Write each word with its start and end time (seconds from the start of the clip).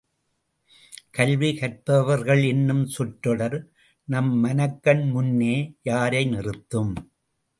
கல்வி 1.11 1.49
கற்பவர்கள் 1.53 2.41
என்னும் 2.47 2.85
சொற்றொடர் 2.87 3.57
நம் 4.07 4.31
மனக்கண் 4.39 5.03
முன்னே 5.11 5.55
யாரை 5.81 6.23
நிறுத்தும்? 6.25 6.93